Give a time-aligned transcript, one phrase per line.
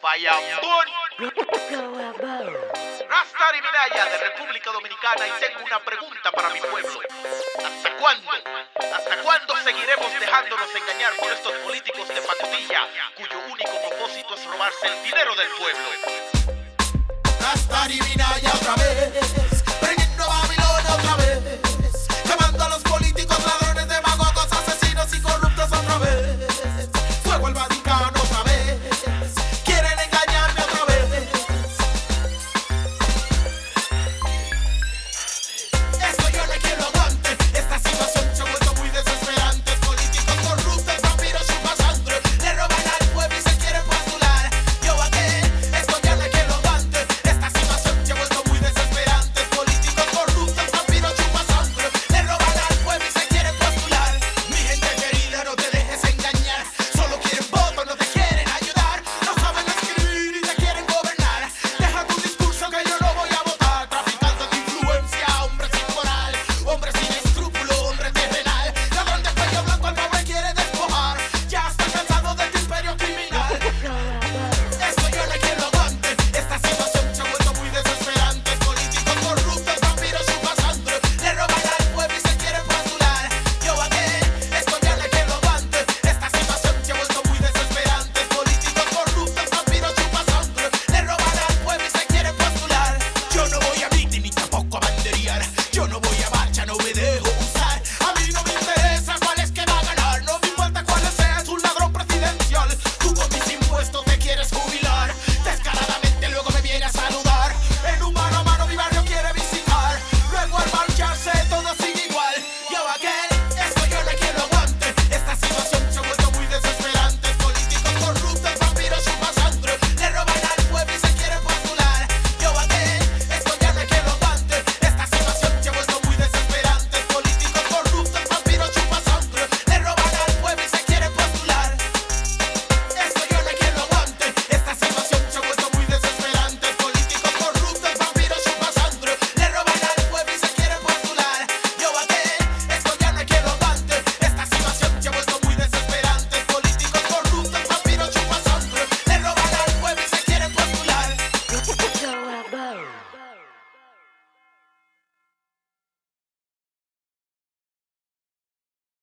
[0.00, 0.86] Fayambón.
[3.08, 7.00] Rastari Minaya de República Dominicana y tengo una pregunta para mi pueblo.
[7.64, 8.30] ¿Hasta cuándo?
[8.94, 14.86] ¿Hasta cuándo seguiremos dejándonos engañar por estos políticos de pacotilla cuyo único propósito es robarse
[14.88, 16.51] el dinero del pueblo?